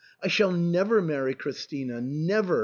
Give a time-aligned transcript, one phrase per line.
[0.23, 2.59] "I shall never marry Chris tina, never